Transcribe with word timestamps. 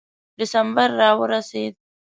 ډسمبر 0.39 0.89
را 0.99 1.09
ورسېد. 1.19 1.73